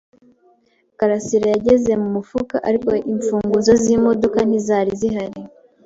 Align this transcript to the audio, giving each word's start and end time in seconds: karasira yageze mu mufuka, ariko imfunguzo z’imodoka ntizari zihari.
karasira 0.97 1.45
yageze 1.53 1.91
mu 2.01 2.09
mufuka, 2.15 2.55
ariko 2.67 2.91
imfunguzo 3.13 3.71
z’imodoka 3.83 4.37
ntizari 4.47 4.91
zihari. 5.01 5.39